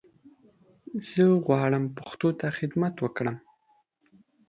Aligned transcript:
زه 1.09 1.23
غواړم 1.45 1.83
پښتو 1.97 2.29
ته 2.39 2.47
خدمت 2.57 2.95
وکړم 2.99 3.37